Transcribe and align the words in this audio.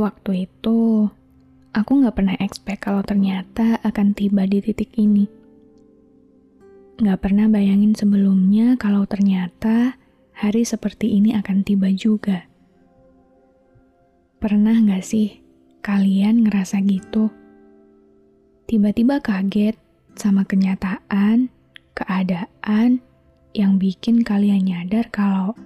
waktu 0.00 0.48
itu 0.48 1.06
aku 1.76 1.90
nggak 2.00 2.16
pernah 2.16 2.36
expect 2.40 2.88
kalau 2.88 3.04
ternyata 3.04 3.76
akan 3.84 4.16
tiba 4.16 4.48
di 4.48 4.64
titik 4.64 4.96
ini. 4.96 5.28
Nggak 7.00 7.20
pernah 7.20 7.46
bayangin 7.48 7.92
sebelumnya 7.92 8.80
kalau 8.80 9.04
ternyata 9.04 10.00
hari 10.32 10.64
seperti 10.64 11.20
ini 11.20 11.36
akan 11.36 11.60
tiba 11.64 11.92
juga. 11.92 12.48
Pernah 14.40 14.80
nggak 14.80 15.04
sih 15.04 15.40
kalian 15.84 16.48
ngerasa 16.48 16.80
gitu? 16.84 17.28
Tiba-tiba 18.64 19.20
kaget 19.20 19.76
sama 20.16 20.48
kenyataan, 20.48 21.52
keadaan 21.92 23.04
yang 23.52 23.76
bikin 23.76 24.22
kalian 24.22 24.62
nyadar 24.64 25.10
kalau, 25.10 25.58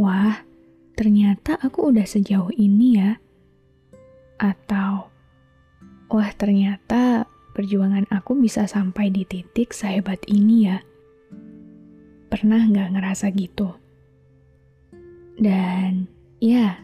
wah, 0.00 0.42
ternyata 0.96 1.60
aku 1.60 1.92
udah 1.92 2.06
sejauh 2.08 2.50
ini 2.56 2.98
ya. 2.98 3.20
Atau, 4.36 5.08
wah 6.12 6.30
ternyata 6.36 7.24
perjuangan 7.56 8.04
aku 8.12 8.36
bisa 8.36 8.68
sampai 8.68 9.08
di 9.08 9.24
titik 9.24 9.72
sehebat 9.72 10.20
ini 10.28 10.68
ya. 10.68 10.78
Pernah 12.28 12.68
nggak 12.68 12.92
ngerasa 12.96 13.32
gitu? 13.32 13.72
Dan 15.36 16.08
ya, 16.40 16.80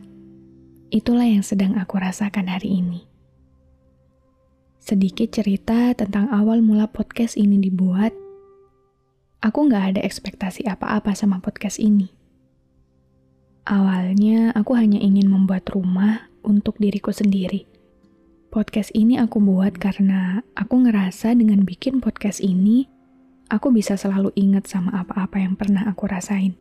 itulah 0.88 1.28
yang 1.28 1.44
sedang 1.44 1.76
aku 1.76 2.00
rasakan 2.00 2.48
hari 2.48 2.80
ini. 2.80 3.04
Sedikit 4.82 5.30
cerita 5.30 5.94
tentang 5.94 6.32
awal 6.32 6.64
mula 6.64 6.88
podcast 6.90 7.38
ini 7.38 7.60
dibuat. 7.60 8.16
Aku 9.44 9.68
nggak 9.68 9.96
ada 9.96 10.00
ekspektasi 10.02 10.66
apa-apa 10.66 11.14
sama 11.14 11.42
podcast 11.42 11.82
ini 11.82 12.22
Awalnya, 13.62 14.50
aku 14.58 14.74
hanya 14.74 14.98
ingin 14.98 15.30
membuat 15.30 15.70
rumah 15.70 16.26
untuk 16.46 16.78
diriku 16.78 17.10
sendiri. 17.14 17.64
Podcast 18.52 18.92
ini 18.92 19.16
aku 19.16 19.40
buat 19.40 19.80
karena 19.80 20.44
aku 20.52 20.84
ngerasa 20.84 21.32
dengan 21.32 21.64
bikin 21.64 22.04
podcast 22.04 22.44
ini, 22.44 22.84
aku 23.48 23.72
bisa 23.72 23.96
selalu 23.96 24.28
ingat 24.36 24.68
sama 24.68 24.92
apa-apa 24.92 25.40
yang 25.40 25.56
pernah 25.56 25.88
aku 25.88 26.04
rasain. 26.04 26.52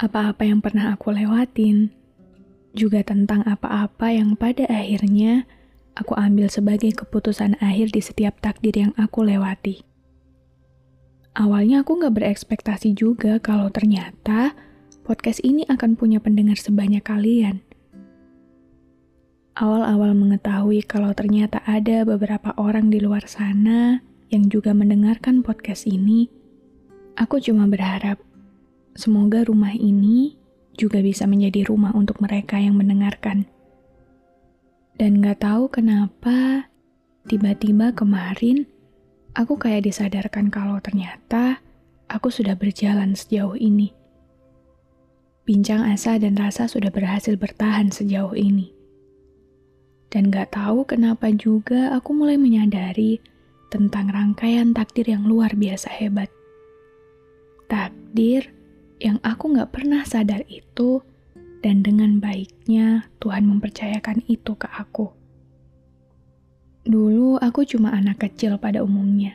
Apa-apa 0.00 0.48
yang 0.48 0.64
pernah 0.64 0.96
aku 0.96 1.12
lewatin. 1.12 1.92
Juga 2.72 3.04
tentang 3.04 3.44
apa-apa 3.44 4.12
yang 4.12 4.32
pada 4.36 4.64
akhirnya 4.68 5.44
aku 5.96 6.12
ambil 6.16 6.48
sebagai 6.48 6.92
keputusan 6.92 7.56
akhir 7.60 7.92
di 7.92 8.00
setiap 8.04 8.40
takdir 8.40 8.72
yang 8.76 8.92
aku 9.00 9.24
lewati. 9.24 9.84
Awalnya 11.36 11.84
aku 11.84 12.00
gak 12.00 12.16
berekspektasi 12.16 12.96
juga 12.96 13.36
kalau 13.44 13.68
ternyata 13.68 14.56
podcast 15.04 15.44
ini 15.44 15.68
akan 15.68 15.96
punya 16.00 16.16
pendengar 16.16 16.56
sebanyak 16.56 17.04
kalian. 17.04 17.60
Awal-awal 19.56 20.12
mengetahui 20.12 20.84
kalau 20.84 21.16
ternyata 21.16 21.64
ada 21.64 22.04
beberapa 22.04 22.52
orang 22.60 22.92
di 22.92 23.00
luar 23.00 23.24
sana 23.24 24.04
yang 24.28 24.52
juga 24.52 24.76
mendengarkan 24.76 25.40
podcast 25.40 25.88
ini, 25.88 26.28
aku 27.16 27.40
cuma 27.40 27.64
berharap 27.64 28.20
semoga 28.92 29.48
rumah 29.48 29.72
ini 29.72 30.36
juga 30.76 31.00
bisa 31.00 31.24
menjadi 31.24 31.72
rumah 31.72 31.96
untuk 31.96 32.20
mereka 32.20 32.60
yang 32.60 32.76
mendengarkan. 32.76 33.48
Dan 35.00 35.24
gak 35.24 35.40
tahu 35.40 35.72
kenapa, 35.72 36.68
tiba-tiba 37.24 37.96
kemarin 37.96 38.68
aku 39.32 39.56
kayak 39.56 39.88
disadarkan 39.88 40.52
kalau 40.52 40.76
ternyata 40.84 41.64
aku 42.12 42.28
sudah 42.28 42.60
berjalan 42.60 43.16
sejauh 43.16 43.56
ini. 43.56 43.88
Bincang 45.48 45.88
asa 45.88 46.20
dan 46.20 46.36
rasa 46.36 46.68
sudah 46.68 46.92
berhasil 46.92 47.40
bertahan 47.40 47.88
sejauh 47.88 48.36
ini. 48.36 48.75
Dan 50.12 50.30
gak 50.30 50.54
tahu 50.54 50.86
kenapa 50.86 51.28
juga 51.34 51.92
aku 51.92 52.14
mulai 52.14 52.38
menyadari 52.38 53.18
tentang 53.68 54.08
rangkaian 54.08 54.70
takdir 54.70 55.10
yang 55.10 55.26
luar 55.26 55.52
biasa 55.58 55.90
hebat. 55.90 56.30
Takdir 57.66 58.54
yang 59.02 59.18
aku 59.26 59.52
gak 59.58 59.74
pernah 59.74 60.06
sadar 60.06 60.46
itu 60.46 61.02
dan 61.60 61.82
dengan 61.82 62.22
baiknya 62.22 63.10
Tuhan 63.18 63.44
mempercayakan 63.50 64.22
itu 64.30 64.54
ke 64.54 64.70
aku. 64.70 65.10
Dulu 66.86 67.42
aku 67.42 67.66
cuma 67.66 67.90
anak 67.90 68.22
kecil 68.22 68.54
pada 68.62 68.86
umumnya, 68.86 69.34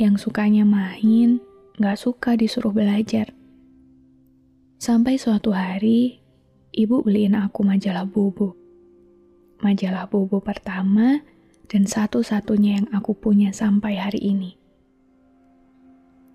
yang 0.00 0.16
sukanya 0.16 0.64
main, 0.64 1.36
gak 1.76 2.00
suka 2.00 2.40
disuruh 2.40 2.72
belajar. 2.72 3.28
Sampai 4.80 5.20
suatu 5.20 5.52
hari, 5.52 6.24
ibu 6.72 7.04
beliin 7.04 7.36
aku 7.36 7.60
majalah 7.68 8.08
Bobo. 8.08 8.63
Majalah 9.64 10.12
Bobo 10.12 10.44
pertama 10.44 11.24
dan 11.72 11.88
satu-satunya 11.88 12.84
yang 12.84 12.88
aku 12.92 13.16
punya 13.16 13.48
sampai 13.56 13.96
hari 13.96 14.20
ini. 14.20 14.60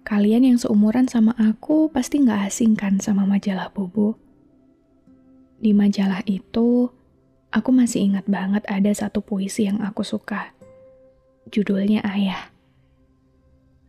Kalian 0.02 0.50
yang 0.50 0.58
seumuran 0.58 1.06
sama 1.06 1.38
aku 1.38 1.94
pasti 1.94 2.26
nggak 2.26 2.50
asing 2.50 2.74
kan 2.74 2.98
sama 2.98 3.30
majalah 3.30 3.70
Bobo. 3.70 4.18
Di 5.62 5.78
majalah 5.78 6.26
itu, 6.26 6.90
aku 7.54 7.70
masih 7.70 8.10
ingat 8.10 8.26
banget 8.26 8.66
ada 8.66 8.90
satu 8.90 9.22
puisi 9.22 9.70
yang 9.70 9.78
aku 9.86 10.02
suka. 10.02 10.58
Judulnya 11.54 12.02
Ayah. 12.02 12.50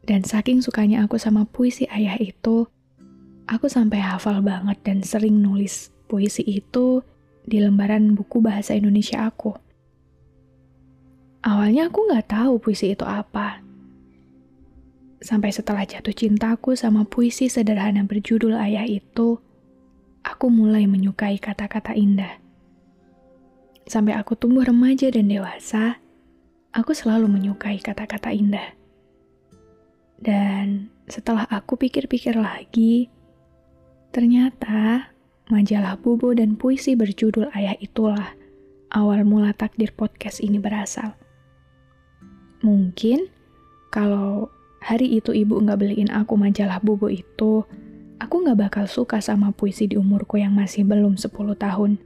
Dan 0.05 0.29
saking 0.29 0.61
sukanya 0.61 1.09
aku 1.09 1.17
sama 1.17 1.49
puisi 1.49 1.89
Ayah 1.89 2.21
itu, 2.21 2.69
Aku 3.51 3.67
sampai 3.67 3.99
hafal 3.99 4.47
banget 4.47 4.79
dan 4.87 5.03
sering 5.03 5.43
nulis 5.43 5.91
puisi 6.07 6.47
itu 6.47 7.03
di 7.45 7.59
lembaran 7.61 8.13
buku 8.17 8.41
bahasa 8.43 8.77
Indonesia 8.77 9.25
aku. 9.25 9.57
Awalnya 11.41 11.89
aku 11.89 11.99
nggak 12.09 12.27
tahu 12.29 12.61
puisi 12.61 12.93
itu 12.93 13.05
apa. 13.05 13.65
Sampai 15.21 15.53
setelah 15.53 15.85
jatuh 15.85 16.13
cintaku 16.13 16.77
sama 16.77 17.05
puisi 17.05 17.49
sederhana 17.49 18.05
berjudul 18.05 18.57
Ayah 18.57 18.89
itu, 18.89 19.41
aku 20.25 20.47
mulai 20.49 20.85
menyukai 20.89 21.37
kata-kata 21.37 21.93
indah. 21.97 22.41
Sampai 23.89 24.17
aku 24.17 24.37
tumbuh 24.37 24.65
remaja 24.65 25.09
dan 25.13 25.29
dewasa, 25.29 26.01
aku 26.73 26.93
selalu 26.93 27.29
menyukai 27.29 27.81
kata-kata 27.81 28.33
indah. 28.33 28.77
Dan 30.21 30.93
setelah 31.09 31.49
aku 31.49 31.81
pikir-pikir 31.81 32.37
lagi, 32.37 33.09
Ternyata, 34.11 35.15
majalah 35.51 35.99
Bobo 35.99 36.31
dan 36.33 36.55
puisi 36.55 36.95
berjudul 36.95 37.51
Ayah 37.53 37.75
itulah 37.83 38.39
awal 38.95 39.23
mula 39.27 39.55
takdir 39.55 39.91
podcast 39.95 40.43
ini 40.43 40.59
berasal. 40.59 41.15
Mungkin 42.63 43.27
kalau 43.91 44.51
hari 44.83 45.19
itu 45.19 45.35
ibu 45.35 45.59
nggak 45.59 45.79
beliin 45.83 46.11
aku 46.11 46.39
majalah 46.39 46.79
Bobo 46.83 47.11
itu, 47.11 47.67
aku 48.23 48.35
nggak 48.47 48.59
bakal 48.71 48.85
suka 48.87 49.19
sama 49.19 49.51
puisi 49.51 49.91
di 49.91 49.99
umurku 49.99 50.39
yang 50.39 50.55
masih 50.55 50.87
belum 50.87 51.19
10 51.19 51.31
tahun. 51.59 51.99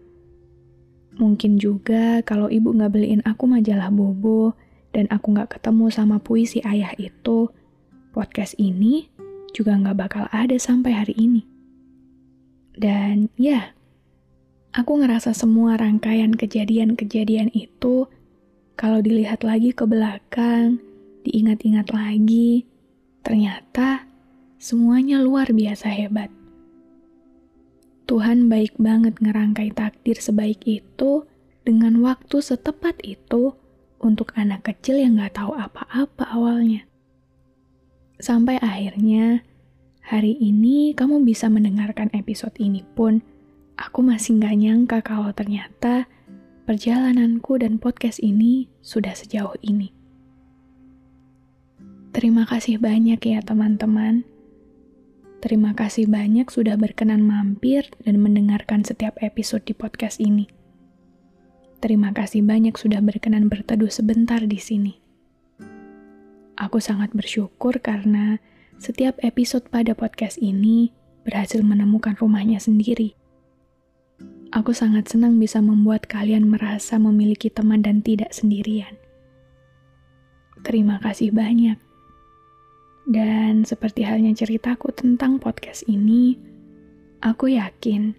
Mungkin 1.15 1.63
juga 1.63 2.25
kalau 2.27 2.51
ibu 2.51 2.75
nggak 2.75 2.93
beliin 2.93 3.23
aku 3.23 3.47
majalah 3.47 3.93
Bobo 3.93 4.57
dan 4.91 5.07
aku 5.11 5.35
nggak 5.35 5.59
ketemu 5.59 5.87
sama 5.91 6.19
puisi 6.19 6.59
ayah 6.67 6.91
itu, 6.99 7.51
podcast 8.15 8.59
ini 8.59 9.11
juga 9.55 9.79
nggak 9.79 9.97
bakal 9.99 10.25
ada 10.35 10.59
sampai 10.59 10.91
hari 10.95 11.15
ini. 11.15 11.54
Dan 12.75 13.31
ya, 13.39 13.71
aku 14.75 14.99
ngerasa 14.99 15.31
semua 15.31 15.79
rangkaian 15.79 16.35
kejadian-kejadian 16.35 17.55
itu, 17.55 18.11
kalau 18.75 18.99
dilihat 18.99 19.47
lagi 19.47 19.71
ke 19.71 19.87
belakang, 19.87 20.83
diingat-ingat 21.23 21.95
lagi, 21.95 22.67
ternyata 23.23 24.11
semuanya 24.59 25.23
luar 25.23 25.55
biasa 25.55 25.87
hebat. 25.87 26.29
Tuhan 28.05 28.53
baik 28.53 28.77
banget 28.77 29.17
ngerangkai 29.23 29.73
takdir 29.73 30.21
sebaik 30.21 30.61
itu 30.69 31.25
dengan 31.65 32.05
waktu 32.05 32.43
setepat 32.45 33.01
itu 33.01 33.57
untuk 34.03 34.37
anak 34.37 34.69
kecil 34.69 35.01
yang 35.01 35.17
gak 35.17 35.41
tahu 35.41 35.57
apa-apa 35.57 36.29
awalnya. 36.29 36.85
Sampai 38.21 38.61
akhirnya, 38.61 39.41
Hari 40.05 40.37
ini 40.37 40.93
kamu 40.93 41.25
bisa 41.25 41.49
mendengarkan 41.49 42.13
episode 42.13 42.53
ini 42.61 42.85
pun, 42.85 43.25
aku 43.81 44.05
masih 44.05 44.37
gak 44.37 44.53
nyangka 44.53 44.99
kalau 45.01 45.33
ternyata 45.33 46.05
perjalananku 46.69 47.57
dan 47.57 47.81
podcast 47.81 48.21
ini 48.21 48.69
sudah 48.85 49.17
sejauh 49.17 49.57
ini. 49.65 49.97
Terima 52.13 52.45
kasih 52.45 52.85
banyak 52.85 53.17
ya 53.17 53.41
teman-teman. 53.41 54.29
Terima 55.41 55.73
kasih 55.73 56.05
banyak 56.05 56.53
sudah 56.53 56.77
berkenan 56.77 57.25
mampir 57.25 57.89
dan 58.05 58.21
mendengarkan 58.21 58.85
setiap 58.85 59.17
episode 59.25 59.65
di 59.65 59.73
podcast 59.73 60.21
ini. 60.21 60.53
Terima 61.81 62.13
kasih 62.13 62.45
banyak 62.45 62.77
sudah 62.77 63.01
berkenan 63.01 63.49
berteduh 63.49 63.89
sebentar 63.89 64.45
di 64.45 64.61
sini. 64.61 65.01
Aku 66.61 66.77
sangat 66.77 67.17
bersyukur 67.17 67.81
karena 67.81 68.37
setiap 68.79 69.19
episode 69.23 69.67
pada 69.71 69.95
podcast 69.95 70.39
ini 70.43 70.91
berhasil 71.25 71.63
menemukan 71.65 72.15
rumahnya 72.19 72.61
sendiri. 72.61 73.17
Aku 74.55 74.71
sangat 74.71 75.11
senang 75.11 75.43
bisa 75.43 75.59
membuat 75.59 76.07
kalian 76.07 76.47
merasa 76.47 76.95
memiliki 77.01 77.51
teman 77.51 77.83
dan 77.83 78.05
tidak 78.07 78.31
sendirian. 78.31 78.95
Terima 80.63 81.03
kasih 81.03 81.35
banyak. 81.35 81.75
Dan 83.05 83.67
seperti 83.67 84.07
halnya 84.07 84.33
ceritaku 84.33 84.95
tentang 84.95 85.37
podcast 85.37 85.85
ini, 85.91 86.39
aku 87.21 87.53
yakin 87.53 88.17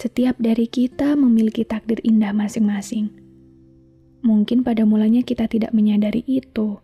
setiap 0.00 0.34
dari 0.40 0.66
kita 0.66 1.14
memiliki 1.14 1.62
takdir 1.62 2.00
indah 2.02 2.32
masing-masing. 2.34 3.12
Mungkin 4.24 4.66
pada 4.66 4.82
mulanya 4.82 5.22
kita 5.22 5.46
tidak 5.46 5.70
menyadari 5.70 6.24
itu. 6.26 6.80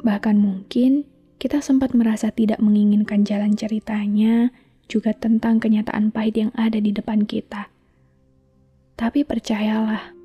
Bahkan 0.00 0.38
mungkin 0.38 1.04
kita 1.38 1.62
sempat 1.62 1.94
merasa 1.94 2.34
tidak 2.34 2.58
menginginkan 2.58 3.22
jalan 3.22 3.54
ceritanya, 3.54 4.50
juga 4.90 5.14
tentang 5.14 5.62
kenyataan 5.62 6.10
pahit 6.10 6.34
yang 6.34 6.52
ada 6.58 6.82
di 6.82 6.90
depan 6.90 7.22
kita. 7.24 7.70
Tapi 8.98 9.22
percayalah, 9.22 10.18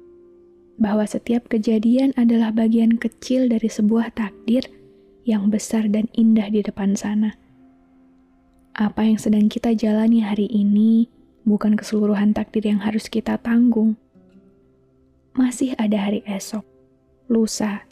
bahwa 0.81 1.05
setiap 1.05 1.45
kejadian 1.45 2.17
adalah 2.17 2.49
bagian 2.49 2.97
kecil 2.97 3.45
dari 3.45 3.69
sebuah 3.69 4.17
takdir 4.17 4.65
yang 5.23 5.53
besar 5.53 5.85
dan 5.85 6.09
indah 6.17 6.49
di 6.49 6.65
depan 6.65 6.97
sana. 6.97 7.37
Apa 8.73 9.05
yang 9.05 9.21
sedang 9.21 9.53
kita 9.53 9.77
jalani 9.77 10.25
hari 10.25 10.49
ini 10.49 11.05
bukan 11.45 11.77
keseluruhan 11.77 12.33
takdir 12.33 12.65
yang 12.65 12.81
harus 12.81 13.05
kita 13.05 13.37
tanggung. 13.37 13.93
Masih 15.37 15.77
ada 15.77 16.09
hari 16.09 16.25
esok, 16.25 16.65
lusa, 17.29 17.85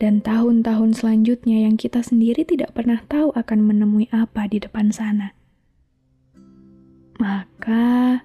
dan 0.00 0.24
tahun-tahun 0.24 0.96
selanjutnya 0.96 1.68
yang 1.68 1.76
kita 1.76 2.00
sendiri 2.00 2.48
tidak 2.48 2.72
pernah 2.72 3.04
tahu 3.04 3.36
akan 3.36 3.58
menemui 3.60 4.08
apa 4.08 4.48
di 4.48 4.56
depan 4.56 4.88
sana. 4.88 5.36
Maka, 7.20 8.24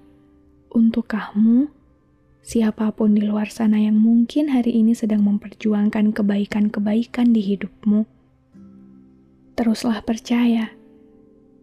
untuk 0.72 1.12
kamu, 1.12 1.68
siapa 2.40 2.88
pun 2.96 3.12
di 3.12 3.28
luar 3.28 3.52
sana 3.52 3.76
yang 3.76 4.00
mungkin 4.00 4.48
hari 4.48 4.72
ini 4.72 4.96
sedang 4.96 5.20
memperjuangkan 5.28 6.16
kebaikan-kebaikan 6.16 7.36
di 7.36 7.44
hidupmu, 7.44 8.08
teruslah 9.52 10.00
percaya 10.00 10.72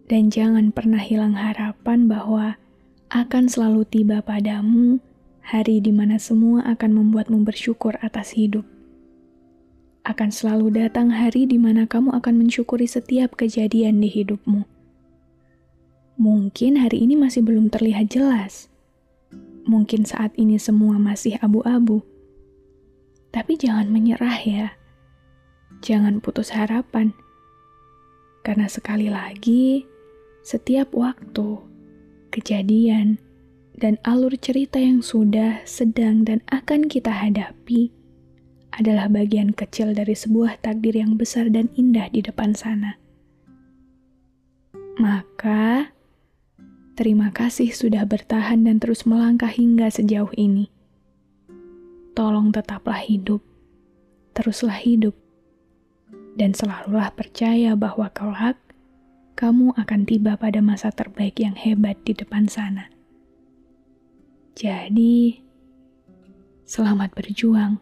dan 0.06 0.30
jangan 0.30 0.70
pernah 0.70 1.02
hilang 1.02 1.34
harapan 1.34 2.06
bahwa 2.06 2.62
akan 3.10 3.50
selalu 3.50 3.82
tiba 3.90 4.22
padamu 4.22 5.02
hari 5.42 5.82
di 5.82 5.90
mana 5.90 6.22
semua 6.22 6.62
akan 6.70 7.02
membuatmu 7.02 7.42
bersyukur 7.42 7.98
atas 7.98 8.38
hidup. 8.38 8.66
Akan 10.04 10.36
selalu 10.36 10.84
datang 10.84 11.16
hari 11.16 11.48
di 11.48 11.56
mana 11.56 11.88
kamu 11.88 12.12
akan 12.20 12.44
mensyukuri 12.44 12.84
setiap 12.84 13.40
kejadian 13.40 14.04
di 14.04 14.12
hidupmu. 14.12 14.68
Mungkin 16.20 16.76
hari 16.76 17.08
ini 17.08 17.16
masih 17.16 17.40
belum 17.40 17.72
terlihat 17.72 18.12
jelas. 18.12 18.68
Mungkin 19.64 20.04
saat 20.04 20.36
ini 20.36 20.60
semua 20.60 21.00
masih 21.00 21.40
abu-abu. 21.40 22.04
Tapi 23.32 23.56
jangan 23.56 23.88
menyerah 23.88 24.44
ya. 24.44 24.76
Jangan 25.80 26.20
putus 26.20 26.52
harapan 26.52 27.16
karena 28.44 28.68
sekali 28.68 29.08
lagi, 29.08 29.88
setiap 30.44 30.92
waktu, 30.92 31.64
kejadian, 32.28 33.24
dan 33.80 33.96
alur 34.04 34.36
cerita 34.36 34.84
yang 34.84 35.00
sudah, 35.00 35.64
sedang, 35.64 36.28
dan 36.28 36.44
akan 36.52 36.92
kita 36.92 37.08
hadapi 37.08 38.03
adalah 38.74 39.06
bagian 39.06 39.54
kecil 39.54 39.94
dari 39.94 40.18
sebuah 40.18 40.62
takdir 40.66 40.98
yang 40.98 41.14
besar 41.14 41.50
dan 41.54 41.70
indah 41.78 42.10
di 42.10 42.26
depan 42.26 42.58
sana. 42.58 42.98
Maka, 44.98 45.94
terima 46.98 47.30
kasih 47.34 47.74
sudah 47.74 48.06
bertahan 48.06 48.66
dan 48.66 48.82
terus 48.82 49.06
melangkah 49.06 49.50
hingga 49.50 49.90
sejauh 49.90 50.34
ini. 50.38 50.70
Tolong 52.14 52.54
tetaplah 52.54 53.02
hidup, 53.02 53.42
teruslah 54.38 54.78
hidup, 54.78 55.18
dan 56.38 56.54
selalulah 56.54 57.10
percaya 57.14 57.74
bahwa 57.74 58.10
kelak 58.14 58.58
kamu 59.34 59.74
akan 59.74 60.02
tiba 60.06 60.38
pada 60.38 60.62
masa 60.62 60.94
terbaik 60.94 61.42
yang 61.42 61.58
hebat 61.58 61.98
di 62.06 62.14
depan 62.14 62.46
sana. 62.46 62.90
Jadi, 64.54 65.42
selamat 66.70 67.18
berjuang 67.18 67.82